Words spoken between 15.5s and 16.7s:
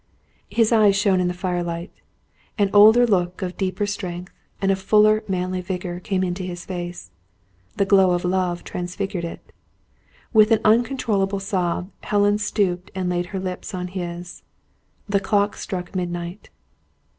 struck midnight.